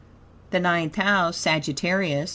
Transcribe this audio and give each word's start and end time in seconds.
The 0.49 0.59
Ninth 0.59 0.95
House, 0.95 1.37
Sagittarius. 1.37 2.29